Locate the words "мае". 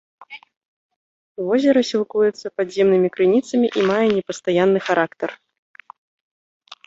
3.91-4.05